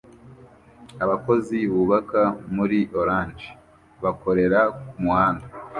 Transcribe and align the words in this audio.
Abakozi 1.03 1.57
bubaka 1.73 2.21
muri 2.55 2.79
orange 2.99 3.47
bakorera 4.03 4.59
kumuhanda 4.87 5.45